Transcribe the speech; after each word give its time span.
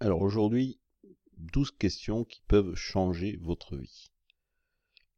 Alors 0.00 0.22
aujourd'hui, 0.22 0.78
12 1.38 1.72
questions 1.72 2.24
qui 2.24 2.40
peuvent 2.46 2.76
changer 2.76 3.36
votre 3.38 3.76
vie. 3.76 4.12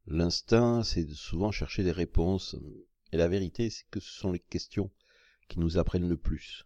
L'instinct, 0.07 0.83
c'est 0.83 1.05
de 1.05 1.13
souvent 1.13 1.51
chercher 1.51 1.83
des 1.83 1.91
réponses, 1.91 2.55
et 3.11 3.17
la 3.17 3.27
vérité, 3.27 3.69
c'est 3.69 3.87
que 3.91 3.99
ce 3.99 4.09
sont 4.09 4.31
les 4.31 4.39
questions 4.39 4.89
qui 5.49 5.59
nous 5.59 5.77
apprennent 5.77 6.09
le 6.09 6.17
plus. 6.17 6.65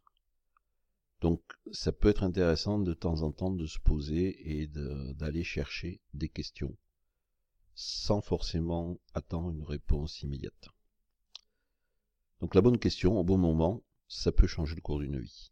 Donc 1.19 1.41
ça 1.73 1.91
peut 1.91 2.07
être 2.07 2.23
intéressant 2.23 2.79
de 2.79 2.93
temps 2.93 3.21
en 3.21 3.33
temps 3.33 3.51
de 3.51 3.65
se 3.65 3.79
poser 3.79 4.61
et 4.61 4.67
d'aller 4.67 5.43
chercher 5.43 5.99
des 6.13 6.29
questions 6.29 6.77
sans 7.73 8.21
forcément 8.21 8.97
attendre 9.13 9.51
une 9.51 9.63
réponse 9.63 10.21
immédiate. 10.21 10.69
Donc 12.39 12.55
la 12.55 12.61
bonne 12.61 12.79
question 12.79 13.19
au 13.19 13.25
bon 13.25 13.37
moment, 13.37 13.83
ça 14.07 14.31
peut 14.31 14.47
changer 14.47 14.75
le 14.75 14.81
cours 14.81 14.99
d'une 14.99 15.19
vie. 15.19 15.51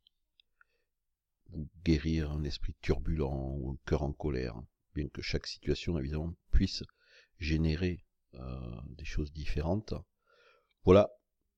Guérir 1.83 2.31
un 2.31 2.43
esprit 2.43 2.75
turbulent 2.81 3.55
ou 3.57 3.71
un 3.71 3.77
cœur 3.85 4.03
en 4.03 4.13
colère, 4.13 4.61
bien 4.95 5.07
que 5.07 5.21
chaque 5.21 5.47
situation 5.47 5.97
évidemment 5.99 6.33
puisse 6.51 6.83
générer 7.39 8.03
euh, 8.35 8.81
des 8.87 9.05
choses 9.05 9.31
différentes. 9.31 9.93
Voilà 10.83 11.09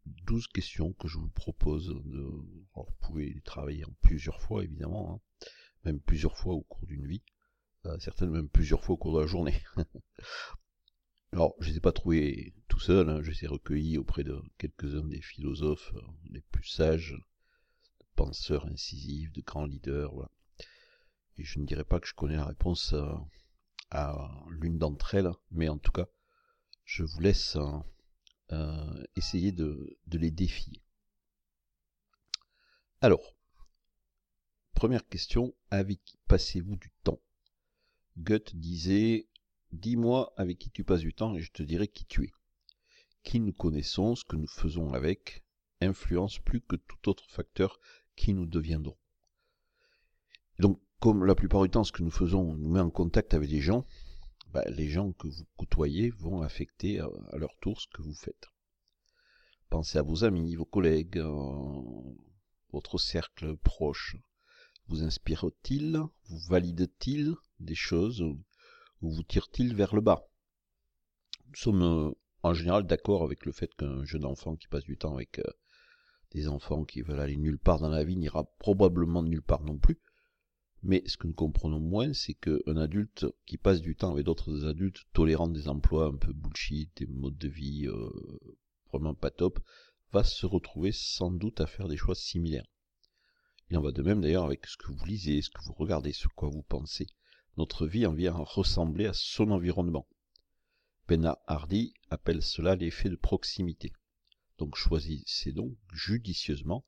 12 0.06 0.48
questions 0.48 0.94
que 0.94 1.08
je 1.08 1.18
vous 1.18 1.30
propose 1.30 1.88
de... 1.88 2.22
vous 2.76 2.86
pouvez 3.02 3.32
les 3.34 3.42
travailler 3.42 3.86
plusieurs 4.02 4.42
fois 4.42 4.64
évidemment, 4.64 5.16
hein. 5.16 5.48
même 5.84 6.00
plusieurs 6.00 6.38
fois 6.38 6.54
au 6.54 6.62
cours 6.62 6.86
d'une 6.86 7.08
vie, 7.08 7.24
euh, 7.86 7.98
certaines 8.00 8.30
même 8.30 8.50
plusieurs 8.50 8.84
fois 8.84 8.96
au 8.96 8.98
cours 8.98 9.16
de 9.16 9.22
la 9.22 9.28
journée. 9.28 9.62
Alors, 11.32 11.56
je 11.60 11.68
ne 11.68 11.72
les 11.72 11.78
ai 11.78 11.82
pas 11.82 11.92
trouvés 11.92 12.54
tout 12.68 12.80
seul, 12.80 13.10
hein. 13.10 13.22
je 13.22 13.32
les 13.32 13.44
ai 13.44 13.48
recueillis 13.48 13.98
auprès 13.98 14.24
de 14.24 14.42
quelques-uns 14.58 15.08
des 15.08 15.22
philosophes 15.22 15.94
euh, 15.96 16.02
les 16.30 16.42
plus 16.42 16.68
sages, 16.68 17.16
penseurs 18.16 18.66
incisifs, 18.68 19.32
de 19.32 19.42
grands 19.42 19.66
leaders, 19.66 20.14
voilà. 20.14 20.32
Et 21.38 21.44
je 21.44 21.60
ne 21.60 21.66
dirais 21.66 21.84
pas 21.84 22.00
que 22.00 22.08
je 22.08 22.14
connais 22.14 22.38
la 22.38 22.46
réponse 22.46 22.96
à, 23.92 24.44
l'une 24.50 24.78
d'entre 24.78 25.16
elles, 25.16 25.32
mais 25.52 25.70
en 25.70 25.78
tout 25.78 25.92
cas, 25.92 26.08
je 26.86 27.04
vous 27.04 27.20
laisse 27.20 27.58
euh, 28.52 29.04
essayer 29.16 29.52
de, 29.52 29.98
de 30.08 30.18
les 30.18 30.32
défier. 30.32 30.82
Alors, 33.02 33.36
première 34.74 35.08
question, 35.08 35.54
avec 35.72 36.04
qui 36.04 36.18
passez-vous 36.28 36.76
du 36.76 36.92
temps? 37.04 37.22
Goethe 38.18 38.56
disait 38.56 39.28
Dis-moi 39.72 40.34
avec 40.38 40.58
qui 40.58 40.70
tu 40.70 40.84
passes 40.84 41.02
du 41.02 41.14
temps 41.14 41.36
et 41.36 41.42
je 41.42 41.52
te 41.52 41.62
dirai 41.62 41.88
qui 41.88 42.06
tu 42.06 42.24
es. 42.24 42.32
Qui 43.24 43.40
nous 43.42 43.52
connaissons, 43.52 44.16
ce 44.16 44.24
que 44.24 44.38
nous 44.38 44.48
faisons 44.48 44.94
avec, 44.94 45.44
influence 45.82 46.40
plus 46.40 46.62
que 46.62 46.78
tout 46.78 47.10
autre 47.10 47.30
facteur 47.30 47.80
qui 48.16 48.34
nous 48.34 48.46
deviendrons. 48.46 48.98
donc, 50.60 50.80
comme 51.00 51.26
la 51.26 51.36
plupart 51.36 51.62
du 51.64 51.70
temps, 51.70 51.84
ce 51.84 51.92
que 51.92 52.04
nous 52.04 52.12
faisons 52.12 52.56
nous 52.56 52.70
met 52.70 52.80
en 52.80 52.90
contact 52.90 53.34
avec 53.34 53.50
des 53.50 53.62
gens, 53.62 53.86
bah, 54.56 54.64
les 54.70 54.88
gens 54.88 55.12
que 55.12 55.28
vous 55.28 55.46
côtoyez 55.58 56.10
vont 56.12 56.42
affecter 56.42 57.00
à, 57.00 57.10
leur 57.34 57.56
tour 57.58 57.82
ce 57.82 57.88
que 57.88 58.02
vous 58.02 58.14
faites. 58.14 58.48
Pensez 59.70 59.98
à 59.98 60.02
vos 60.02 60.24
amis, 60.24 60.56
vos 60.56 60.66
collègues, 60.66 61.18
euh, 61.18 61.82
votre 62.72 62.98
cercle 62.98 63.58
proche. 63.58 64.16
Vous 64.88 65.04
inspire-t-il 65.04 66.00
Vous 66.28 66.40
valide-t-il 66.48 67.36
des 67.60 67.76
choses 67.76 68.22
ou 68.22 68.40
vous 69.02 69.24
tire-t-il 69.24 69.76
vers 69.76 69.94
le 69.94 70.02
bas? 70.02 70.26
Nous 71.50 71.56
sommes 71.56 71.84
euh, 71.84 72.12
en 72.44 72.54
général 72.54 72.88
d'accord 72.88 73.24
avec 73.24 73.46
le 73.46 73.52
fait 73.52 73.74
qu'un 73.76 74.06
jeune 74.06 74.26
enfant 74.26 74.56
qui 74.56 74.68
passe 74.68 74.86
du 74.86 74.98
temps 74.98 75.16
avec 75.16 75.40
euh, 75.40 75.52
des 76.36 76.48
enfants 76.48 76.84
qui 76.86 77.02
veulent 77.02 77.20
aller 77.20 77.38
nulle 77.38 77.58
part 77.58 77.80
dans 77.80 77.90
la 77.90 78.04
vie 78.04 78.18
n'ira 78.18 78.44
probablement 78.60 79.24
nulle 79.24 79.42
part 79.42 79.64
non 79.64 79.78
plus. 79.78 80.00
Mais 80.84 81.02
ce 81.08 81.18
que 81.18 81.26
nous 81.26 81.34
comprenons 81.34 81.80
moins, 81.80 82.14
c'est 82.14 82.36
qu'un 82.36 82.78
adulte 82.78 83.26
qui 83.48 83.58
passe 83.58 83.82
du 83.82 83.96
temps 83.96 84.12
avec 84.12 84.26
d'autres 84.26 84.66
adultes 84.66 85.06
tolérant 85.14 85.48
des 85.48 85.68
emplois 85.68 86.06
un 86.06 86.16
peu 86.16 86.32
bullshit, 86.32 86.96
des 86.98 87.08
modes 87.08 87.38
de 87.38 87.48
vie 87.48 87.88
euh, 87.88 88.12
vraiment 88.92 89.16
pas 89.16 89.32
top, 89.32 89.60
va 90.12 90.24
se 90.24 90.46
retrouver 90.46 90.92
sans 90.92 91.32
doute 91.32 91.60
à 91.60 91.66
faire 91.66 91.88
des 91.88 91.98
choix 91.98 92.14
similaires. 92.14 92.68
Il 93.72 93.78
en 93.78 93.82
va 93.82 93.92
de 93.92 94.04
même 94.04 94.22
d'ailleurs 94.22 94.46
avec 94.46 94.68
ce 94.68 94.78
que 94.78 94.92
vous 94.92 95.06
lisez, 95.06 95.42
ce 95.42 95.50
que 95.50 95.64
vous 95.66 95.74
regardez, 95.74 96.12
sur 96.12 96.36
quoi 96.36 96.50
vous 96.50 96.62
pensez 96.62 97.08
notre 97.58 97.88
vie 97.88 98.06
en 98.06 98.14
vient 98.14 98.36
à 98.36 98.44
ressembler 98.44 99.06
à 99.06 99.14
son 99.14 99.52
environnement. 99.52 100.08
Bernard 101.08 101.38
Hardy 101.48 101.94
appelle 102.10 102.42
cela 102.42 102.76
l'effet 102.76 103.10
de 103.10 103.16
proximité. 103.16 103.94
Donc 104.58 104.76
choisissez 104.76 105.52
donc 105.52 105.76
judicieusement 105.94 106.86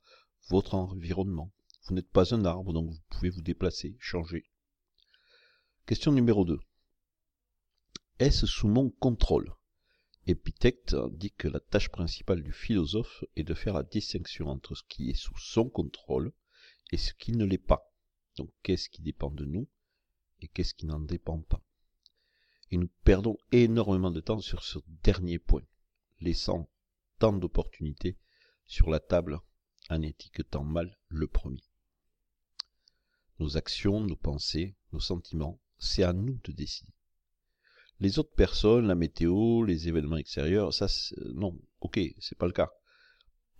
votre 0.48 0.74
environnement. 0.74 1.52
Vous 1.84 1.94
n'êtes 1.94 2.10
pas 2.10 2.34
un 2.34 2.44
arbre, 2.44 2.72
donc 2.72 2.90
vous 2.90 3.00
pouvez 3.10 3.30
vous 3.30 3.42
déplacer, 3.42 3.96
changer. 4.00 4.44
Question 5.86 6.12
numéro 6.12 6.44
2. 6.44 6.58
Est-ce 8.18 8.46
sous 8.46 8.68
mon 8.68 8.90
contrôle? 8.90 9.54
Épithète 10.26 10.94
dit 11.12 11.32
que 11.32 11.48
la 11.48 11.60
tâche 11.60 11.88
principale 11.88 12.42
du 12.42 12.52
philosophe 12.52 13.24
est 13.36 13.44
de 13.44 13.54
faire 13.54 13.74
la 13.74 13.82
distinction 13.82 14.48
entre 14.48 14.74
ce 14.74 14.82
qui 14.88 15.08
est 15.08 15.14
sous 15.14 15.38
son 15.38 15.70
contrôle 15.70 16.32
et 16.90 16.98
ce 16.98 17.14
qui 17.14 17.32
ne 17.32 17.44
l'est 17.44 17.56
pas. 17.56 17.90
Donc 18.36 18.50
qu'est-ce 18.62 18.90
qui 18.90 19.00
dépend 19.00 19.30
de 19.30 19.44
nous 19.44 19.68
et 20.40 20.48
qu'est-ce 20.48 20.74
qui 20.74 20.86
n'en 20.86 21.00
dépend 21.00 21.40
pas? 21.40 21.62
Et 22.70 22.76
nous 22.76 22.90
perdons 23.04 23.38
énormément 23.52 24.10
de 24.10 24.20
temps 24.20 24.40
sur 24.40 24.64
ce 24.64 24.78
dernier 25.02 25.38
point, 25.38 25.64
laissant 26.20 26.68
tant 27.18 27.32
d'opportunités 27.32 28.16
sur 28.64 28.90
la 28.90 29.00
table 29.00 29.40
en 29.90 30.02
étiquetant 30.02 30.64
mal 30.64 30.98
le 31.08 31.26
premier? 31.26 31.62
Nos 33.38 33.56
actions, 33.56 34.00
nos 34.00 34.16
pensées, 34.16 34.76
nos 34.92 35.00
sentiments, 35.00 35.60
c'est 35.78 36.02
à 36.02 36.12
nous 36.12 36.40
de 36.44 36.52
décider. 36.52 36.92
Les 38.00 38.18
autres 38.18 38.34
personnes, 38.34 38.86
la 38.86 38.94
météo, 38.94 39.64
les 39.64 39.88
événements 39.88 40.16
extérieurs, 40.16 40.72
ça, 40.72 40.86
non, 41.34 41.58
ok, 41.80 41.98
c'est 42.20 42.38
pas 42.38 42.46
le 42.46 42.52
cas. 42.52 42.70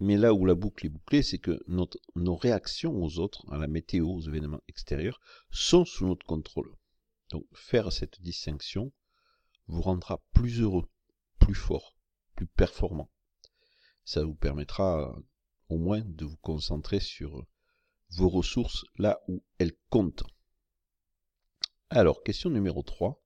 Mais 0.00 0.16
là 0.16 0.32
où 0.32 0.46
la 0.46 0.54
boucle 0.54 0.86
est 0.86 0.90
bouclée, 0.90 1.22
c'est 1.22 1.38
que 1.38 1.60
nos 1.66 2.36
réactions 2.36 3.02
aux 3.02 3.18
autres, 3.18 3.44
à 3.52 3.58
la 3.58 3.66
météo, 3.66 4.06
aux 4.08 4.20
événements 4.20 4.62
extérieurs, 4.68 5.20
sont 5.50 5.84
sous 5.84 6.06
notre 6.06 6.24
contrôle. 6.24 6.72
Donc 7.30 7.44
faire 7.52 7.92
cette 7.92 8.22
distinction 8.22 8.92
vous 9.66 9.82
rendra 9.82 10.22
plus 10.32 10.60
heureux, 10.60 10.88
plus 11.40 11.54
fort, 11.54 11.96
plus 12.36 12.46
performant. 12.46 13.10
Ça 14.08 14.24
vous 14.24 14.34
permettra 14.34 15.14
au 15.68 15.76
moins 15.76 16.00
de 16.00 16.24
vous 16.24 16.38
concentrer 16.38 16.98
sur 16.98 17.44
vos 18.08 18.30
ressources 18.30 18.86
là 18.96 19.20
où 19.28 19.44
elles 19.58 19.76
comptent. 19.90 20.24
Alors, 21.90 22.22
question 22.22 22.48
numéro 22.48 22.82
3. 22.82 23.22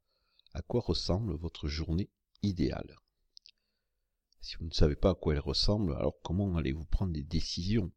À 0.55 0.63
quoi 0.63 0.81
ressemble 0.81 1.37
votre 1.37 1.69
journée 1.69 2.11
idéale? 2.43 2.97
Si 4.41 4.57
vous 4.57 4.65
ne 4.65 4.73
savez 4.73 4.97
pas 4.97 5.11
à 5.11 5.15
quoi 5.15 5.35
elle 5.35 5.39
ressemble, 5.39 5.95
alors 5.95 6.21
comment 6.25 6.57
allez-vous 6.57 6.87
prendre 6.87 7.13
des 7.13 7.23
décisions 7.23 7.93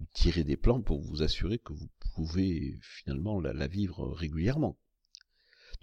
ou 0.00 0.06
tirer 0.06 0.42
des 0.42 0.56
plans 0.56 0.82
pour 0.82 1.00
vous 1.02 1.22
assurer 1.22 1.60
que 1.60 1.74
vous 1.74 1.90
pouvez 2.16 2.76
finalement 2.82 3.38
la, 3.38 3.68
vivre 3.68 4.04
régulièrement? 4.08 4.76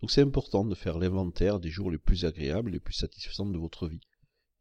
Donc 0.01 0.11
c'est 0.11 0.19
important 0.19 0.65
de 0.65 0.75
faire 0.75 0.99
l'inventaire 0.99 1.61
des 1.61 1.69
jours 1.69 1.89
les 1.89 1.97
plus 1.97 2.25
agréables, 2.25 2.71
les 2.71 2.81
plus 2.81 2.95
satisfaisants 2.95 3.45
de 3.45 3.57
votre 3.57 3.87
vie. 3.87 4.01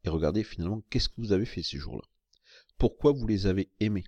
Et 0.05 0.09
regardez 0.09 0.45
finalement 0.45 0.83
qu'est-ce 0.91 1.09
que 1.09 1.21
vous 1.21 1.33
avez 1.33 1.47
fait 1.47 1.63
ces 1.63 1.79
jours-là. 1.79 2.03
Pourquoi 2.79 3.13
vous 3.13 3.27
les 3.27 3.47
avez 3.47 3.71
aimés. 3.81 4.05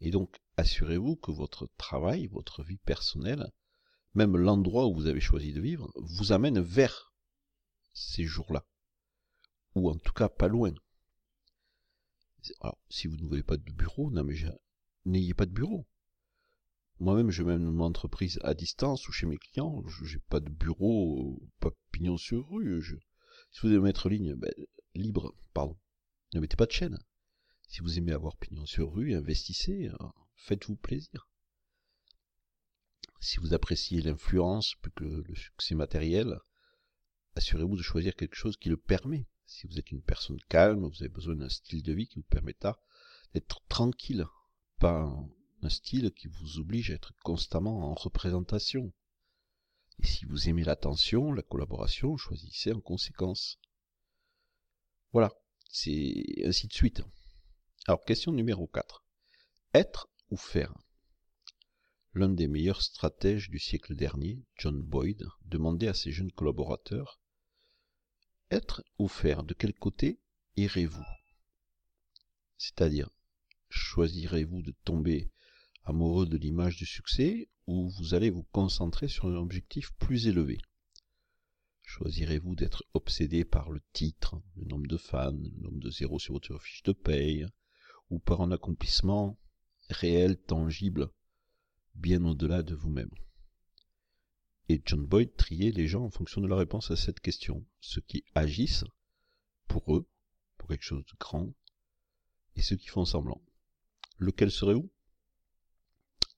Et 0.00 0.10
donc 0.10 0.40
assurez-vous 0.56 1.16
que 1.16 1.32
votre 1.32 1.68
travail, 1.78 2.26
votre 2.26 2.62
vie 2.62 2.76
personnelle, 2.76 3.50
même 4.14 4.36
l'endroit 4.36 4.86
où 4.86 4.94
vous 4.94 5.06
avez 5.06 5.20
choisi 5.20 5.52
de 5.52 5.60
vivre, 5.60 5.90
vous 5.96 6.32
amène 6.32 6.60
vers 6.60 7.12
ces 7.92 8.24
jours-là 8.24 8.64
ou 9.74 9.90
en 9.90 9.96
tout 9.96 10.12
cas 10.12 10.28
pas 10.28 10.48
loin. 10.48 10.72
Alors, 12.60 12.78
si 12.88 13.06
vous 13.06 13.16
ne 13.16 13.26
voulez 13.26 13.42
pas 13.42 13.56
de 13.56 13.72
bureau, 13.72 14.12
n'ayez 15.04 15.34
pas 15.34 15.46
de 15.46 15.52
bureau. 15.52 15.86
Moi-même, 17.00 17.30
je 17.30 17.42
mène 17.42 17.64
mon 17.64 17.84
entreprise 17.84 18.38
à 18.42 18.54
distance 18.54 19.08
ou 19.08 19.12
chez 19.12 19.26
mes 19.26 19.38
clients. 19.38 19.82
Je 19.88 20.16
n'ai 20.16 20.22
pas 20.28 20.40
de 20.40 20.50
bureau, 20.50 21.42
pas 21.58 21.70
pignon 21.90 22.16
sur 22.16 22.48
rue. 22.50 22.82
Si 23.54 23.60
vous 23.60 23.68
aimez 23.68 23.84
mettre 23.84 24.08
ligne, 24.08 24.34
ben, 24.34 24.52
libre, 24.96 25.32
pardon. 25.52 25.78
Ne 26.34 26.40
mettez 26.40 26.56
pas 26.56 26.66
de 26.66 26.72
chaîne. 26.72 26.98
Si 27.68 27.82
vous 27.82 27.98
aimez 27.98 28.10
avoir 28.10 28.36
pignon 28.36 28.66
sur 28.66 28.92
rue, 28.92 29.14
investissez, 29.14 29.90
hein. 30.00 30.12
faites-vous 30.34 30.74
plaisir. 30.74 31.28
Si 33.20 33.38
vous 33.38 33.54
appréciez 33.54 34.02
l'influence 34.02 34.74
plus 34.82 34.90
que 34.90 35.04
le 35.04 35.34
succès 35.36 35.76
matériel, 35.76 36.40
assurez-vous 37.36 37.76
de 37.76 37.82
choisir 37.82 38.16
quelque 38.16 38.34
chose 38.34 38.56
qui 38.56 38.70
le 38.70 38.76
permet. 38.76 39.28
Si 39.46 39.68
vous 39.68 39.78
êtes 39.78 39.92
une 39.92 40.02
personne 40.02 40.40
calme, 40.48 40.88
vous 40.88 41.02
avez 41.02 41.08
besoin 41.08 41.36
d'un 41.36 41.48
style 41.48 41.84
de 41.84 41.92
vie 41.92 42.08
qui 42.08 42.16
vous 42.16 42.26
permettra 42.28 42.80
d'être 43.34 43.64
tranquille, 43.68 44.26
pas 44.80 45.16
un 45.62 45.68
style 45.68 46.10
qui 46.10 46.26
vous 46.26 46.58
oblige 46.58 46.90
à 46.90 46.94
être 46.94 47.12
constamment 47.22 47.88
en 47.88 47.94
représentation. 47.94 48.92
Et 50.02 50.06
si 50.06 50.24
vous 50.24 50.48
aimez 50.48 50.64
l'attention, 50.64 51.32
la 51.32 51.42
collaboration, 51.42 52.16
choisissez 52.16 52.72
en 52.72 52.80
conséquence. 52.80 53.58
Voilà, 55.12 55.32
c'est 55.70 56.24
ainsi 56.44 56.66
de 56.66 56.72
suite. 56.72 57.02
Alors, 57.86 58.04
question 58.04 58.32
numéro 58.32 58.66
4. 58.66 59.04
Être 59.74 60.08
ou 60.30 60.36
faire? 60.36 60.74
L'un 62.14 62.28
des 62.28 62.48
meilleurs 62.48 62.82
stratèges 62.82 63.50
du 63.50 63.58
siècle 63.58 63.94
dernier, 63.94 64.42
John 64.56 64.80
Boyd, 64.80 65.26
demandait 65.46 65.88
à 65.88 65.94
ses 65.94 66.12
jeunes 66.12 66.32
collaborateurs 66.32 67.20
Être 68.50 68.84
ou 68.98 69.08
faire, 69.08 69.42
de 69.42 69.52
quel 69.52 69.74
côté 69.74 70.20
irez-vous? 70.56 71.04
C'est-à-dire, 72.56 73.10
choisirez-vous 73.68 74.62
de 74.62 74.72
tomber 74.84 75.32
amoureux 75.84 76.26
de 76.26 76.36
l'image 76.36 76.76
du 76.76 76.86
succès 76.86 77.48
ou 77.66 77.88
vous 77.90 78.14
allez 78.14 78.30
vous 78.30 78.44
concentrer 78.52 79.08
sur 79.08 79.26
un 79.26 79.36
objectif 79.36 79.92
plus 79.98 80.26
élevé. 80.26 80.58
Choisirez-vous 81.82 82.56
d'être 82.56 82.84
obsédé 82.94 83.44
par 83.44 83.70
le 83.70 83.80
titre, 83.92 84.40
le 84.56 84.64
nombre 84.64 84.86
de 84.86 84.96
fans, 84.96 85.32
le 85.32 85.62
nombre 85.62 85.80
de 85.80 85.90
zéros 85.90 86.18
sur 86.18 86.34
votre 86.34 86.58
fiche 86.58 86.82
de 86.82 86.92
paye, 86.92 87.46
ou 88.10 88.18
par 88.18 88.40
un 88.40 88.50
accomplissement 88.50 89.38
réel, 89.90 90.38
tangible, 90.38 91.10
bien 91.94 92.24
au-delà 92.24 92.62
de 92.62 92.74
vous-même. 92.74 93.10
Et 94.68 94.82
John 94.84 95.04
Boyd 95.04 95.36
triait 95.36 95.72
les 95.72 95.86
gens 95.86 96.04
en 96.04 96.10
fonction 96.10 96.40
de 96.40 96.48
la 96.48 96.56
réponse 96.56 96.90
à 96.90 96.96
cette 96.96 97.20
question, 97.20 97.64
ceux 97.80 98.00
qui 98.00 98.24
agissent 98.34 98.84
pour 99.68 99.94
eux, 99.94 100.08
pour 100.56 100.68
quelque 100.68 100.84
chose 100.84 101.04
de 101.04 101.18
grand, 101.18 101.52
et 102.56 102.62
ceux 102.62 102.76
qui 102.76 102.88
font 102.88 103.04
semblant. 103.04 103.42
Lequel 104.18 104.50
serait-vous 104.50 104.90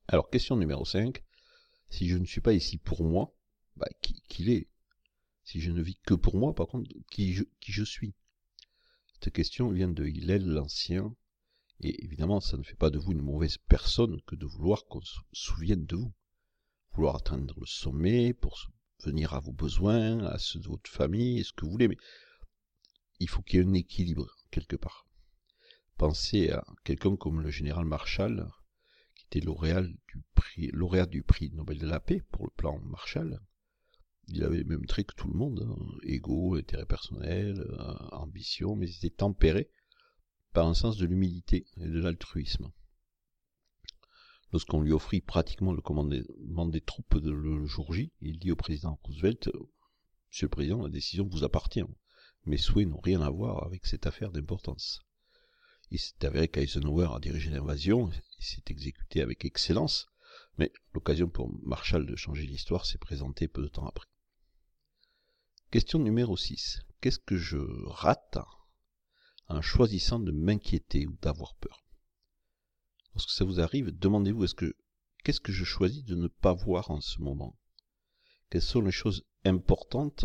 Alors, 0.09 0.31
question 0.31 0.57
numéro 0.57 0.85
5. 0.85 1.21
Si 1.89 2.09
je 2.09 2.17
ne 2.17 2.25
suis 2.25 2.41
pas 2.41 2.53
ici 2.53 2.79
pour 2.79 3.03
moi, 3.03 3.35
bah, 3.75 3.89
qui, 4.03 4.23
qui 4.29 4.45
l'est? 4.45 4.69
Si 5.43 5.61
je 5.61 5.73
ne 5.73 5.83
vis 5.83 5.99
que 6.07 6.15
pour 6.15 6.37
moi, 6.37 6.55
par 6.55 6.69
contre, 6.69 6.89
qui 7.11 7.35
je, 7.35 7.85
suis? 7.85 8.15
Cette 9.13 9.33
question 9.33 9.69
vient 9.71 9.89
de 9.89 10.07
Hillel 10.07 10.47
l'Ancien, 10.47 11.13
et 11.81 12.05
évidemment, 12.05 12.41
ça 12.41 12.57
ne 12.57 12.63
fait 12.63 12.77
pas 12.77 12.91
de 12.91 12.99
vous 12.99 13.13
une 13.13 13.23
mauvaise 13.23 13.59
personne 13.59 14.21
que 14.23 14.37
de 14.37 14.47
vouloir 14.47 14.85
qu'on 14.87 15.01
se 15.01 15.19
souvienne 15.33 15.87
de 15.87 15.97
vous. 15.97 16.15
Vouloir 16.93 17.17
atteindre 17.17 17.59
le 17.59 17.67
sommet 17.67 18.33
pour 18.33 18.71
venir 19.05 19.35
à 19.35 19.41
vos 19.41 19.53
besoins, 19.53 20.25
à 20.25 20.39
ceux 20.39 20.61
de 20.61 20.69
votre 20.69 20.91
famille, 20.91 21.45
ce 21.45 21.53
que 21.53 21.65
vous 21.65 21.73
voulez, 21.73 21.89
mais 21.89 21.99
il 23.19 23.29
faut 23.29 23.43
qu'il 23.43 23.59
y 23.59 23.63
ait 23.63 23.67
un 23.67 23.75
équilibre 23.75 24.37
quelque 24.53 24.77
part. 24.77 25.09
Pensez 25.97 26.51
à 26.51 26.65
quelqu'un 26.85 27.17
comme 27.17 27.41
le 27.41 27.51
général 27.51 27.85
Marshall, 27.85 28.49
était 29.27 29.41
lauréat 29.41 29.83
du 31.07 31.23
prix, 31.23 31.51
Nobel 31.53 31.79
de 31.79 31.87
la 31.87 32.01
paix 32.01 32.23
pour 32.31 32.45
le 32.45 32.53
plan 32.57 32.79
Marshall. 32.81 33.41
Il 34.29 34.43
avait 34.43 34.59
le 34.59 34.65
même 34.65 34.87
trait 34.87 35.05
que 35.05 35.15
tout 35.15 35.29
le 35.29 35.39
monde, 35.39 35.65
hein, 35.69 35.99
ego, 36.03 36.57
intérêt 36.57 36.87
personnel, 36.87 37.61
euh, 37.61 37.95
ambition, 38.13 38.75
mais 38.75 38.89
il 38.89 38.97
était 38.97 39.17
tempéré 39.17 39.71
par 40.53 40.67
un 40.67 40.75
sens 40.75 40.97
de 40.97 41.07
l'humilité 41.07 41.67
et 41.77 41.87
de 41.87 42.01
l'altruisme. 42.01 42.73
Lorsqu'on 44.53 44.81
lui 44.81 44.93
offrit 44.93 45.21
pratiquement 45.21 45.73
le 45.73 45.83
commandement 45.83 46.67
des 46.67 46.81
troupes 46.81 47.19
de 47.19 47.31
le 47.31 47.67
jour 47.67 47.93
J, 47.93 48.13
il 48.21 48.39
dit 48.39 48.53
au 48.53 48.57
président 48.57 48.99
Roosevelt 49.03 49.51
Monsieur 50.31 50.47
le 50.47 50.51
Président, 50.51 50.83
la 50.83 50.89
décision 50.89 51.27
vous 51.27 51.45
appartient. 51.45 51.85
Mes 52.47 52.57
souhaits 52.57 52.89
n'ont 52.89 53.01
rien 53.01 53.21
à 53.21 53.31
voir 53.31 53.65
avec 53.65 53.87
cette 53.87 54.07
affaire 54.07 54.33
d'importance. 54.33 55.06
Il 55.91 55.99
s'est 55.99 56.25
avéré 56.25 56.49
qu'Eisenhower 56.49 57.11
a 57.15 57.21
dirigé 57.21 57.51
l'invasion, 57.51 58.11
il 58.39 58.45
s'est 58.45 58.65
exécuté 58.69 59.21
avec 59.23 59.45
excellence, 59.45 60.09
mais 60.59 60.73
l'occasion 60.95 61.29
pour 61.29 61.51
Marshall 61.63 62.07
de 62.07 62.17
changer 62.17 62.47
l'histoire 62.47 62.87
s'est 62.87 62.99
présentée 62.99 63.49
peu 63.49 63.63
de 63.63 63.69
temps 63.69 63.87
après. 63.87 64.09
Question 65.71 65.99
numéro 65.99 66.37
6. 66.37 66.81
Qu'est-ce 67.01 67.19
que 67.19 67.37
je 67.37 67.59
rate 67.87 68.39
en 69.49 69.63
choisissant 69.63 70.19
de 70.19 70.33
m'inquiéter 70.33 71.07
ou 71.07 71.17
d'avoir 71.23 71.55
peur? 71.57 71.85
Lorsque 73.15 73.31
ça 73.31 73.45
vous 73.45 73.61
arrive, 73.61 73.97
demandez-vous 73.97 74.45
est-ce 74.45 74.55
que 74.55 74.77
qu'est-ce 75.25 75.41
que 75.41 75.53
je 75.53 75.65
choisis 75.65 76.05
de 76.05 76.15
ne 76.15 76.29
pas 76.29 76.53
voir 76.53 76.91
en 76.91 77.01
ce 77.01 77.21
moment? 77.21 77.59
Quelles 78.51 78.63
sont 78.63 78.81
les 78.81 78.93
choses 78.93 79.25
importantes 79.45 80.25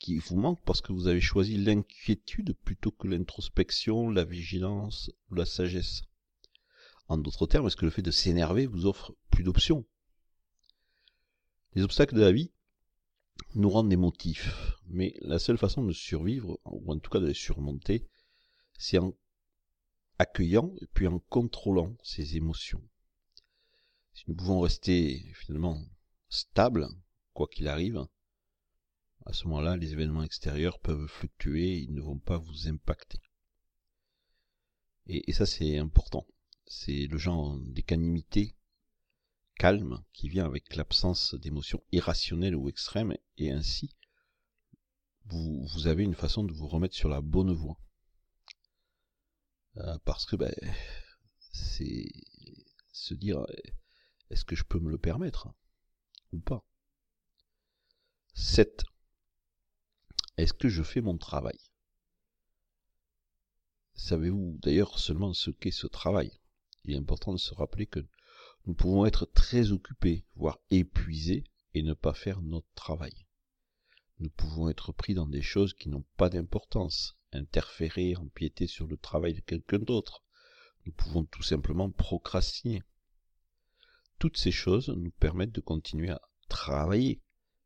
qui 0.00 0.18
vous 0.18 0.36
manquent 0.36 0.64
parce 0.64 0.80
que 0.80 0.92
vous 0.92 1.06
avez 1.06 1.20
choisi 1.20 1.56
l'inquiétude 1.56 2.54
plutôt 2.64 2.90
que 2.90 3.06
l'introspection, 3.06 4.10
la 4.10 4.24
vigilance 4.24 5.12
ou 5.30 5.34
la 5.34 5.44
sagesse 5.44 6.02
En 7.06 7.18
d'autres 7.18 7.46
termes, 7.46 7.66
est-ce 7.66 7.76
que 7.76 7.84
le 7.84 7.90
fait 7.92 8.02
de 8.02 8.10
s'énerver 8.10 8.66
vous 8.66 8.86
offre 8.86 9.14
plus 9.30 9.44
d'options? 9.44 9.86
Les 11.74 11.82
obstacles 11.82 12.16
de 12.16 12.22
la 12.22 12.32
vie 12.32 12.50
nous 13.54 13.70
rendent 13.70 13.92
émotifs. 13.92 14.74
Mais 14.86 15.14
la 15.20 15.38
seule 15.38 15.58
façon 15.58 15.84
de 15.84 15.92
survivre, 15.92 16.58
ou 16.64 16.90
en 16.90 16.98
tout 16.98 17.10
cas 17.10 17.20
de 17.20 17.26
les 17.26 17.34
surmonter, 17.34 18.08
c'est 18.78 18.98
en 18.98 19.14
accueillant 20.18 20.74
et 20.80 20.86
puis 20.86 21.06
en 21.06 21.18
contrôlant 21.18 21.96
ces 22.02 22.36
émotions. 22.36 22.82
Si 24.14 24.24
nous 24.28 24.34
pouvons 24.34 24.60
rester 24.60 25.32
finalement 25.34 25.80
stables, 26.28 26.88
quoi 27.34 27.46
qu'il 27.48 27.68
arrive, 27.68 28.06
à 29.26 29.32
ce 29.32 29.44
moment-là, 29.44 29.76
les 29.76 29.92
événements 29.92 30.22
extérieurs 30.22 30.78
peuvent 30.80 31.06
fluctuer, 31.06 31.78
ils 31.78 31.94
ne 31.94 32.00
vont 32.00 32.18
pas 32.18 32.38
vous 32.38 32.68
impacter. 32.68 33.20
Et, 35.06 35.32
ça, 35.32 35.46
c'est 35.46 35.76
important. 35.78 36.26
C'est 36.66 37.06
le 37.06 37.18
genre 37.18 37.58
d'équanimité 37.60 38.54
calme 39.56 40.02
qui 40.12 40.28
vient 40.28 40.46
avec 40.46 40.76
l'absence 40.76 41.34
d'émotions 41.34 41.82
irrationnelles 41.92 42.56
ou 42.56 42.68
extrêmes, 42.68 43.16
et 43.36 43.50
ainsi 43.50 43.94
vous, 45.24 45.66
vous, 45.66 45.86
avez 45.86 46.04
une 46.04 46.14
façon 46.14 46.44
de 46.44 46.52
vous 46.52 46.66
remettre 46.66 46.94
sur 46.94 47.08
la 47.08 47.20
bonne 47.20 47.52
voie. 47.52 47.78
Euh, 49.76 49.98
parce 50.04 50.26
que 50.26 50.36
ben, 50.36 50.54
c'est 51.52 52.08
se 52.92 53.14
dire 53.14 53.44
est-ce 54.30 54.44
que 54.44 54.56
je 54.56 54.64
peux 54.64 54.78
me 54.78 54.90
le 54.90 54.98
permettre 54.98 55.48
ou 56.32 56.38
pas? 56.38 56.64
7. 58.34 58.84
Est-ce 60.36 60.52
que 60.52 60.68
je 60.68 60.82
fais 60.82 61.00
mon 61.00 61.18
travail? 61.18 61.58
Savez-vous 63.94 64.58
d'ailleurs 64.62 64.98
seulement 64.98 65.34
ce 65.34 65.50
qu'est 65.50 65.70
ce 65.70 65.86
travail? 65.86 66.40
Il 66.84 66.94
est 66.94 66.98
important 66.98 67.32
de 67.32 67.38
se 67.38 67.54
rappeler 67.54 67.86
que 67.86 68.00
nous 68.66 68.74
pouvons 68.74 69.06
être 69.06 69.26
très 69.26 69.72
occupés, 69.72 70.24
voire 70.36 70.58
épuisés, 70.70 71.44
et 71.74 71.82
ne 71.82 71.94
pas 71.94 72.14
faire 72.14 72.40
notre 72.42 72.72
travail. 72.74 73.26
Nous 74.18 74.30
pouvons 74.30 74.68
être 74.68 74.92
pris 74.92 75.14
dans 75.14 75.26
des 75.26 75.42
choses 75.42 75.74
qui 75.74 75.88
n'ont 75.88 76.04
pas 76.16 76.28
d'importance, 76.28 77.16
interférer, 77.32 78.16
empiéter 78.16 78.66
sur 78.66 78.86
le 78.86 78.96
travail 78.96 79.34
de 79.34 79.40
quelqu'un 79.40 79.78
d'autre. 79.78 80.24
Nous 80.86 80.92
pouvons 80.92 81.24
tout 81.24 81.42
simplement 81.42 81.90
procrastiner. 81.90 82.82
Toutes 84.18 84.36
ces 84.36 84.52
choses 84.52 84.88
nous 84.90 85.10
permettent 85.10 85.52
de 85.52 85.60
continuer 85.60 86.10
à 86.10 86.20
travailler, 86.48 87.22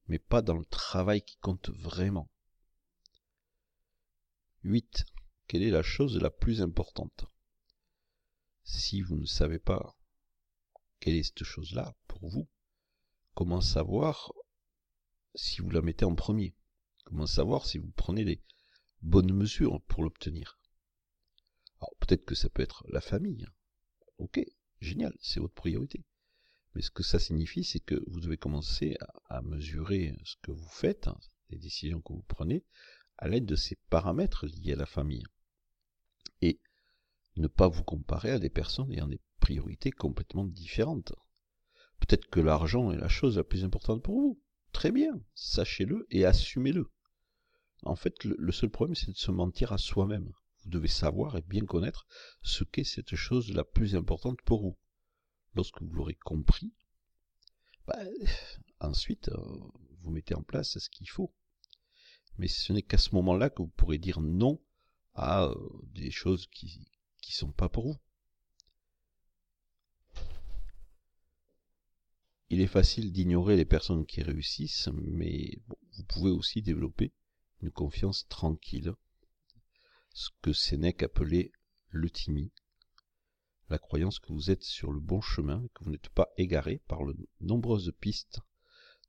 mais 0.07 0.19
pas 0.19 0.43
dans 0.43 0.57
le 0.57 0.65
travail 0.65 1.23
qui 1.23 1.37
compte 1.39 1.71
vraiment. 1.71 2.31
8. 4.65 5.05
Quelle 5.47 5.63
est 5.63 5.71
la 5.71 5.83
chose 5.83 6.17
la 6.17 6.31
plus 6.31 6.63
importante? 6.63 7.27
Si 8.63 9.03
vous 9.03 9.17
ne 9.17 9.27
savez 9.27 9.59
pas 9.59 9.95
quelle 11.01 11.17
est 11.17 11.23
cette 11.23 11.45
chose-là 11.45 11.95
pour 12.09 12.27
vous 12.31 12.49
Comment 13.35 13.61
savoir 13.61 14.33
si 15.35 15.61
vous 15.61 15.69
la 15.69 15.83
mettez 15.83 16.07
en 16.07 16.15
premier? 16.15 16.55
Comment 17.05 17.27
savoir 17.27 17.67
si 17.67 17.77
vous 17.77 17.91
prenez 17.95 18.25
les 18.25 18.41
bonnes 19.03 19.35
mesures 19.35 19.83
pour 19.83 20.03
l'obtenir? 20.03 20.59
Alors 21.81 21.95
peut-être 22.01 22.25
que 22.25 22.35
ça 22.35 22.49
peut 22.49 22.63
être 22.63 22.87
la 22.89 23.03
famille. 23.03 23.47
Ok, 24.17 24.41
génial, 24.81 25.15
c'est 25.21 25.41
votre 25.41 25.53
priorité. 25.53 26.07
Mais 26.75 26.81
ce 26.81 26.91
que 26.91 27.03
ça 27.03 27.19
signifie, 27.19 27.65
c'est 27.65 27.81
que 27.81 28.03
vous 28.07 28.21
devez 28.21 28.39
commencer 28.39 28.97
à, 29.29 29.43
mesurer 29.43 30.17
ce 30.25 30.37
que 30.41 30.53
vous 30.53 30.69
faites, 30.69 31.07
hein, 31.07 31.19
les 31.51 31.59
décisions 31.59 32.01
que 32.01 32.15
vous 32.15 32.25
prenez, 32.29 32.65
à 33.19 33.29
l'aide 33.29 33.47
de 33.47 33.57
ces 33.57 33.77
paramètres 33.91 34.47
liés 34.47 34.73
à 34.73 34.77
la 34.77 34.87
famille. 34.87 35.25
Et 36.41 36.61
ne 37.37 37.49
pas 37.49 37.69
vous 37.69 37.85
comparer 37.85 38.31
à 38.31 38.39
des 38.39 38.51
personnes 38.51 38.93
ayant 38.93 39.09
des 39.09 39.21
priorités 39.41 39.91
complètement 39.91 40.45
différentes. 40.45 41.13
Peut-être 42.01 42.27
que 42.27 42.41
l'argent 42.41 42.91
est 42.91 42.99
la 42.99 43.09
chose 43.09 43.37
la 43.37 43.45
plus 43.45 43.65
importante 43.65 44.03
pour 44.03 44.21
vous. 44.21 44.43
Très 44.73 44.91
bien, 44.91 45.21
sachez-le 45.35 46.07
et 46.11 46.25
assumez-le. 46.25 46.91
En 47.85 47.97
fait, 47.97 48.25
le 48.25 48.53
seul 48.53 48.71
problème, 48.71 48.95
c'est 48.95 49.13
de 49.13 49.17
se 49.17 49.31
mentir 49.31 49.73
à 49.73 49.79
soi-même. 49.79 50.33
Vous 50.65 50.71
devez 50.71 50.89
savoir 50.89 51.37
et 51.37 51.43
bien 51.43 51.65
connaître 51.65 52.07
ce 52.43 52.65
qu'est 52.65 52.85
cette 52.85 53.15
chose 53.15 53.53
la 53.53 53.65
plus 53.65 53.97
importante 53.97 54.41
pour 54.43 54.63
vous. 54.63 54.79
Lorsque 55.55 55.83
vous 55.83 55.93
l'aurez 55.93 56.15
compris, 56.15 56.73
bah, 57.87 57.99
ensuite, 58.81 59.29
euh, 59.29 59.37
vous 60.01 60.11
mettez 60.11 60.35
en 60.35 60.43
place 60.43 60.79
ce 60.79 60.89
qu'il 60.89 61.09
faut. 61.09 61.33
Mais 62.39 62.49
ce 62.49 62.73
n'est 62.73 62.83
qu'à 62.83 62.99
ce 62.99 63.15
moment-là 63.15 63.51
que 63.51 63.63
vous 63.63 63.69
pourrez 63.69 63.99
dire 63.99 64.21
non 64.21 64.61
à 65.15 65.45
euh, 65.45 65.55
des 65.93 66.11
choses 66.11 66.47
qui 66.49 66.89
ne 67.29 67.33
sont 67.33 67.53
pas 67.53 67.69
pour 67.69 67.93
vous. 67.93 67.99
Il 72.51 72.61
est 72.61 72.67
facile 72.67 73.13
d'ignorer 73.13 73.57
les 73.57 73.65
personnes 73.65 74.07
qui 74.07 74.23
réussissent, 74.23 74.89
mais 74.95 75.59
vous 75.93 76.05
pouvez 76.05 76.31
aussi 76.31 76.63
développer 76.63 77.13
une 77.63 77.71
confiance 77.71 78.29
tranquille, 78.29 78.95
ce 80.13 80.29
que 80.43 80.53
Sénèque 80.53 81.03
appelait 81.03 81.51
l'euthymie, 81.91 82.53
la 83.71 83.79
croyance 83.79 84.19
que 84.19 84.33
vous 84.33 84.51
êtes 84.51 84.63
sur 84.63 84.93
le 84.93 85.01
bon 85.01 85.21
chemin, 85.21 85.67
que 85.75 85.85
vous 85.85 85.91
n'êtes 85.91 86.11
pas 86.11 86.29
égaré 86.37 86.83
par 86.87 87.05
de 87.07 87.29
nombreuses 87.41 87.93
pistes 87.99 88.41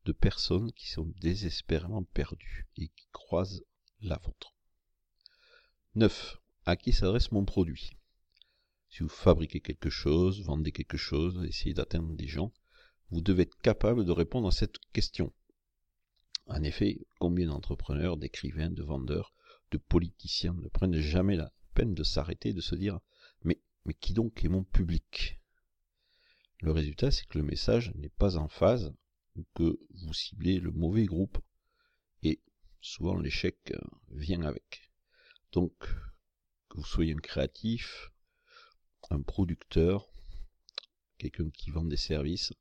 de 0.05 0.11
personnes 0.11 0.71
qui 0.73 0.87
sont 0.89 1.11
désespérément 1.19 2.03
perdues 2.03 2.67
et 2.77 2.89
qui 2.89 3.07
croisent 3.11 3.63
la 4.01 4.17
vôtre. 4.17 4.55
9. 5.95 6.37
À 6.65 6.75
qui 6.75 6.93
s'adresse 6.93 7.31
mon 7.31 7.43
produit? 7.43 7.91
Si 8.89 9.03
vous 9.03 9.09
fabriquez 9.09 9.61
quelque 9.61 9.89
chose, 9.89 10.43
vendez 10.43 10.71
quelque 10.71 10.97
chose, 10.97 11.43
essayez 11.45 11.73
d'atteindre 11.73 12.13
des 12.13 12.27
gens, 12.27 12.53
vous 13.09 13.21
devez 13.21 13.43
être 13.43 13.57
capable 13.57 14.05
de 14.05 14.11
répondre 14.11 14.47
à 14.47 14.51
cette 14.51 14.77
question. 14.93 15.33
En 16.47 16.61
effet, 16.63 17.05
combien 17.19 17.47
d'entrepreneurs, 17.47 18.17
d'écrivains, 18.17 18.69
de 18.69 18.83
vendeurs, 18.83 19.33
de 19.71 19.77
politiciens 19.77 20.53
ne 20.53 20.67
prennent 20.67 20.99
jamais 20.99 21.35
la 21.35 21.51
peine 21.73 21.93
de 21.93 22.03
s'arrêter 22.03 22.49
et 22.49 22.53
de 22.53 22.61
se 22.61 22.75
dire 22.75 22.99
mais, 23.43 23.59
mais 23.85 23.95
qui 23.95 24.13
donc 24.13 24.45
est 24.45 24.49
mon 24.49 24.63
public? 24.63 25.39
Le 26.61 26.71
résultat, 26.71 27.11
c'est 27.11 27.25
que 27.25 27.37
le 27.37 27.43
message 27.43 27.91
n'est 27.95 28.09
pas 28.09 28.37
en 28.37 28.47
phase 28.47 28.93
que 29.53 29.79
vous 29.93 30.13
ciblez 30.13 30.59
le 30.59 30.71
mauvais 30.71 31.05
groupe 31.05 31.37
et 32.23 32.41
souvent 32.81 33.17
l'échec 33.17 33.57
euh, 33.71 33.79
vient 34.11 34.43
avec. 34.43 34.91
Donc, 35.51 35.73
que 36.69 36.77
vous 36.77 36.85
soyez 36.85 37.13
un 37.13 37.19
créatif, 37.19 38.11
un 39.09 39.21
producteur, 39.21 40.09
quelqu'un 41.17 41.49
qui 41.49 41.71
vend 41.71 41.83
des 41.83 41.97
services, 41.97 42.53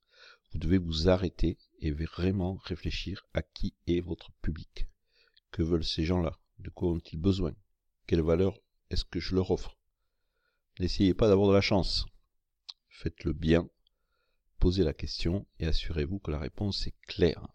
vous 0.52 0.58
devez 0.58 0.78
vous 0.78 1.08
arrêter 1.08 1.58
et 1.80 1.90
vraiment 1.90 2.56
réfléchir 2.64 3.26
à 3.34 3.42
qui 3.42 3.74
est 3.86 4.00
votre 4.00 4.32
public. 4.42 4.86
Que 5.50 5.62
veulent 5.62 5.84
ces 5.84 6.04
gens-là? 6.04 6.38
De 6.58 6.70
quoi 6.70 6.90
ont-ils 6.90 7.18
besoin? 7.20 7.54
Quelle 8.06 8.22
valeur 8.22 8.58
est-ce 8.90 9.04
que 9.04 9.20
je 9.20 9.34
leur 9.34 9.50
offre? 9.50 9.76
N'essayez 10.78 11.14
pas 11.14 11.28
d'avoir 11.28 11.48
de 11.48 11.54
la 11.54 11.60
chance. 11.60 12.06
Faites 12.88 13.24
le 13.24 13.32
bien, 13.32 13.68
posez 14.64 14.82
la 14.82 14.94
question 14.94 15.46
et 15.58 15.66
assurez-vous 15.66 16.20
que 16.20 16.30
la 16.30 16.38
réponse 16.38 16.86
est 16.86 16.94
claire. 17.06 17.46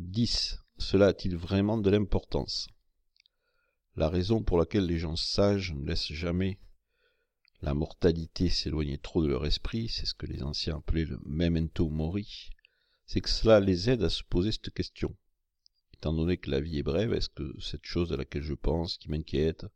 10. 0.00 0.58
Cela 0.78 1.06
a-t-il 1.06 1.36
vraiment 1.36 1.78
de 1.78 1.88
l'importance? 1.90 2.66
La 3.94 4.08
raison 4.08 4.42
pour 4.42 4.58
laquelle 4.58 4.86
les 4.86 4.98
gens 4.98 5.14
sages 5.14 5.72
ne 5.72 5.86
laissent 5.86 6.12
jamais 6.12 6.58
la 7.62 7.72
mortalité 7.72 8.50
s'éloigner 8.50 8.98
trop 8.98 9.22
de 9.22 9.28
leur 9.28 9.46
esprit, 9.46 9.88
c'est 9.88 10.06
ce 10.06 10.14
que 10.14 10.26
les 10.26 10.42
anciens 10.42 10.78
appelaient 10.78 11.04
le 11.04 11.20
memento 11.24 11.88
mori, 11.88 12.50
c'est 13.06 13.20
que 13.20 13.30
cela 13.30 13.60
les 13.60 13.88
aide 13.88 14.02
à 14.02 14.10
se 14.10 14.24
poser 14.24 14.50
cette 14.50 14.74
question. 14.74 15.16
Étant 15.92 16.12
donné 16.12 16.36
que 16.36 16.50
la 16.50 16.60
vie 16.60 16.78
est 16.78 16.82
brève, 16.82 17.12
est-ce 17.12 17.28
que 17.28 17.54
cette 17.60 17.86
chose 17.86 18.12
à 18.12 18.16
laquelle 18.16 18.42
je 18.42 18.54
pense, 18.54 18.98
qui 18.98 19.08
m'inquiète, 19.08 19.66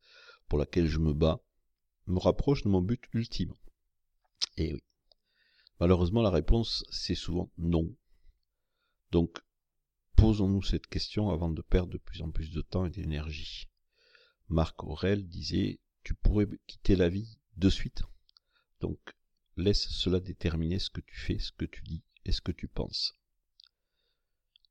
pour 0.48 0.58
laquelle 0.58 0.88
je 0.88 0.98
me 0.98 1.12
bats, 1.12 1.40
me 2.08 2.18
rapproche 2.18 2.64
de 2.64 2.68
mon 2.68 2.82
but 2.82 3.04
ultime? 3.14 3.54
Eh 4.56 4.74
oui. 4.74 4.82
Malheureusement, 5.80 6.22
la 6.22 6.30
réponse, 6.30 6.84
c'est 6.90 7.14
souvent 7.14 7.50
non. 7.56 7.94
Donc, 9.12 9.38
posons-nous 10.16 10.62
cette 10.62 10.88
question 10.88 11.30
avant 11.30 11.50
de 11.50 11.62
perdre 11.62 11.92
de 11.92 11.98
plus 11.98 12.22
en 12.22 12.30
plus 12.30 12.50
de 12.50 12.60
temps 12.60 12.86
et 12.86 12.90
d'énergie. 12.90 13.68
Marc 14.48 14.82
Aurel 14.82 15.28
disait, 15.28 15.80
tu 16.02 16.14
pourrais 16.14 16.46
quitter 16.66 16.96
la 16.96 17.08
vie 17.08 17.38
de 17.56 17.68
suite. 17.68 18.02
Donc, 18.80 18.98
laisse 19.56 19.88
cela 19.88 20.20
déterminer 20.20 20.78
ce 20.78 20.90
que 20.90 21.00
tu 21.00 21.16
fais, 21.16 21.38
ce 21.38 21.52
que 21.52 21.64
tu 21.64 21.82
dis 21.82 22.02
et 22.24 22.32
ce 22.32 22.40
que 22.40 22.52
tu 22.52 22.66
penses. 22.66 23.14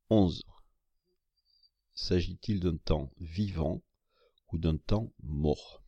11. 0.10 0.44
S'agit-il 1.94 2.60
d'un 2.60 2.78
temps 2.78 3.12
vivant 3.20 3.82
ou 4.52 4.58
d'un 4.58 4.78
temps 4.78 5.14
mort? 5.24 5.84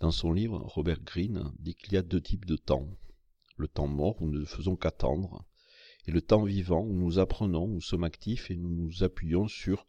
Dans 0.00 0.10
son 0.10 0.32
livre, 0.32 0.58
Robert 0.58 1.00
Greene 1.00 1.52
dit 1.58 1.74
qu'il 1.74 1.92
y 1.92 1.96
a 1.96 2.02
deux 2.02 2.20
types 2.20 2.46
de 2.46 2.56
temps. 2.56 2.88
Le 3.60 3.68
temps 3.68 3.88
mort 3.88 4.22
où 4.22 4.26
nous 4.26 4.40
ne 4.40 4.46
faisons 4.46 4.74
qu'attendre, 4.74 5.44
et 6.06 6.12
le 6.12 6.22
temps 6.22 6.44
vivant 6.44 6.80
où 6.80 6.94
nous 6.94 7.18
apprenons, 7.18 7.68
nous 7.68 7.82
sommes 7.82 8.04
actifs 8.04 8.50
et 8.50 8.56
nous 8.56 8.70
nous 8.70 9.02
appuyons 9.02 9.48
sur 9.48 9.86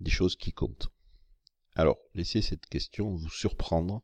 des 0.00 0.10
choses 0.10 0.34
qui 0.34 0.52
comptent. 0.52 0.88
Alors, 1.76 1.98
laissez 2.14 2.42
cette 2.42 2.66
question 2.66 3.14
vous 3.14 3.30
surprendre 3.30 4.02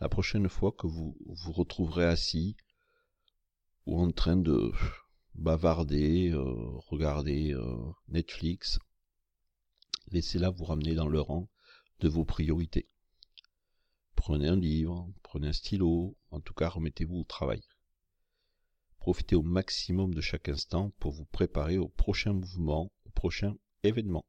la 0.00 0.08
prochaine 0.08 0.48
fois 0.48 0.72
que 0.72 0.86
vous 0.86 1.18
vous 1.26 1.52
retrouverez 1.52 2.06
assis 2.06 2.56
ou 3.84 4.00
en 4.00 4.10
train 4.10 4.38
de 4.38 4.72
bavarder, 5.34 6.30
euh, 6.30 6.78
regarder 6.88 7.52
euh, 7.52 7.76
Netflix, 8.08 8.78
laissez-la 10.12 10.48
vous 10.48 10.64
ramener 10.64 10.94
dans 10.94 11.08
le 11.08 11.20
rang 11.20 11.50
de 12.00 12.08
vos 12.08 12.24
priorités. 12.24 12.88
Prenez 14.14 14.48
un 14.48 14.56
livre, 14.56 15.12
prenez 15.22 15.48
un 15.48 15.52
stylo, 15.52 16.16
en 16.30 16.40
tout 16.40 16.54
cas 16.54 16.70
remettez-vous 16.70 17.18
au 17.18 17.24
travail. 17.24 17.60
Profitez 19.04 19.36
au 19.36 19.42
maximum 19.42 20.14
de 20.14 20.22
chaque 20.22 20.48
instant 20.48 20.88
pour 20.98 21.12
vous 21.12 21.26
préparer 21.26 21.76
au 21.76 21.88
prochain 21.88 22.32
mouvement, 22.32 22.90
au 23.04 23.10
prochain 23.10 23.54
événement. 23.82 24.24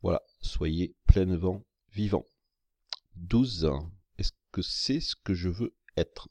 Voilà, 0.00 0.22
soyez 0.40 0.94
pleinement 1.06 1.62
vivant. 1.90 2.24
12 3.16 3.66
ans 3.66 3.92
que 4.52 4.62
c'est 4.62 5.00
ce 5.00 5.14
que 5.14 5.34
je 5.34 5.50
veux 5.50 5.74
être? 5.98 6.30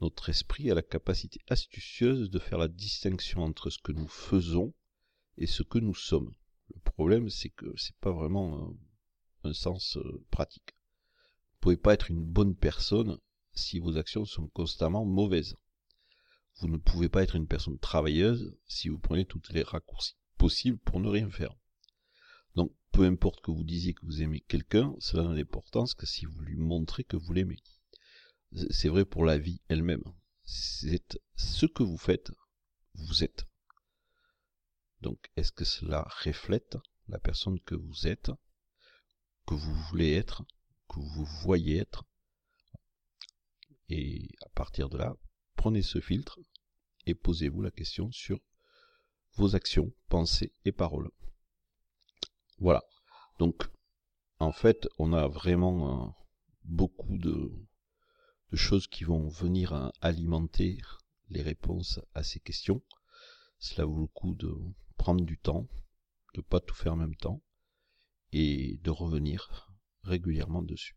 Notre 0.00 0.28
esprit 0.28 0.70
a 0.70 0.74
la 0.76 0.82
capacité 0.82 1.40
astucieuse 1.48 2.30
de 2.30 2.38
faire 2.38 2.58
la 2.58 2.68
distinction 2.68 3.42
entre 3.42 3.68
ce 3.68 3.80
que 3.80 3.90
nous 3.90 4.06
faisons 4.06 4.72
et 5.36 5.48
ce 5.48 5.64
que 5.64 5.80
nous 5.80 5.96
sommes. 5.96 6.32
Le 6.72 6.78
problème, 6.78 7.28
c'est 7.28 7.48
que 7.48 7.76
c'est 7.76 7.96
pas 7.96 8.12
vraiment 8.12 8.72
un, 9.42 9.52
sens 9.52 9.96
euh, 9.96 10.24
pratique. 10.30 10.76
Vous 11.50 11.58
pouvez 11.58 11.76
pas 11.76 11.94
être 11.94 12.08
une 12.08 12.22
bonne 12.22 12.54
personne 12.54 13.18
si 13.56 13.78
vos 13.78 13.96
actions 13.96 14.24
sont 14.24 14.48
constamment 14.48 15.04
mauvaises. 15.04 15.56
Vous 16.60 16.68
ne 16.68 16.78
pouvez 16.78 17.08
pas 17.08 17.22
être 17.22 17.36
une 17.36 17.46
personne 17.46 17.78
travailleuse 17.78 18.56
si 18.66 18.88
vous 18.88 18.98
prenez 18.98 19.26
toutes 19.26 19.50
les 19.50 19.62
raccourcis 19.62 20.16
possibles 20.38 20.78
pour 20.78 21.00
ne 21.00 21.08
rien 21.08 21.30
faire. 21.30 21.54
Donc, 22.54 22.72
peu 22.92 23.04
importe 23.04 23.42
que 23.42 23.50
vous 23.50 23.64
disiez 23.64 23.92
que 23.92 24.04
vous 24.06 24.22
aimez 24.22 24.40
quelqu'un, 24.40 24.94
cela 24.98 25.24
n'a 25.24 25.34
d'importance 25.34 25.94
que 25.94 26.06
si 26.06 26.24
vous 26.24 26.40
lui 26.40 26.56
montrez 26.56 27.04
que 27.04 27.16
vous 27.16 27.32
l'aimez. 27.32 27.62
C'est 28.70 28.88
vrai 28.88 29.04
pour 29.04 29.24
la 29.24 29.38
vie 29.38 29.60
elle-même. 29.68 30.04
C'est 30.44 31.20
ce 31.34 31.66
que 31.66 31.82
vous 31.82 31.98
faites, 31.98 32.30
vous 32.94 33.24
êtes. 33.24 33.46
Donc, 35.02 35.30
est-ce 35.36 35.52
que 35.52 35.64
cela 35.64 36.08
reflète 36.24 36.78
la 37.08 37.18
personne 37.18 37.60
que 37.60 37.74
vous 37.74 38.06
êtes, 38.06 38.30
que 39.46 39.54
vous 39.54 39.74
voulez 39.88 40.12
être, 40.12 40.44
que 40.88 41.00
vous 41.00 41.26
voyez 41.42 41.78
être? 41.78 42.04
Et 43.88 44.28
à 44.44 44.48
partir 44.50 44.88
de 44.88 44.98
là, 44.98 45.16
prenez 45.56 45.82
ce 45.82 46.00
filtre 46.00 46.38
et 47.06 47.14
posez-vous 47.14 47.62
la 47.62 47.70
question 47.70 48.10
sur 48.10 48.40
vos 49.34 49.54
actions, 49.54 49.92
pensées 50.08 50.52
et 50.64 50.72
paroles. 50.72 51.10
Voilà. 52.58 52.82
Donc, 53.38 53.68
en 54.38 54.52
fait, 54.52 54.88
on 54.98 55.12
a 55.12 55.28
vraiment 55.28 56.06
euh, 56.06 56.10
beaucoup 56.64 57.18
de, 57.18 57.52
choses 58.52 58.86
qui 58.86 59.04
vont 59.04 59.28
venir 59.28 59.92
alimenter 60.00 60.78
les 61.28 61.42
réponses 61.42 62.00
à 62.14 62.22
ces 62.22 62.40
questions. 62.40 62.82
Cela 63.58 63.84
vaut 63.84 64.00
le 64.00 64.06
coup 64.06 64.34
de 64.34 64.50
prendre 64.96 65.24
du 65.24 65.38
temps, 65.38 65.68
de 66.34 66.40
pas 66.40 66.60
tout 66.60 66.74
faire 66.74 66.94
en 66.94 66.96
même 66.96 67.16
temps, 67.16 67.42
et 68.32 68.78
de 68.82 68.90
revenir 68.90 69.70
régulièrement 70.02 70.62
dessus. 70.62 70.96